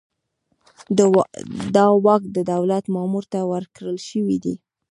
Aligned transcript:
دا 1.75 1.85
واک 2.05 2.23
د 2.35 2.37
دولت 2.51 2.83
مامور 2.95 3.23
ته 3.33 3.39
ورکړل 3.51 3.97
شوی 4.09 4.37
دی. 4.43 4.55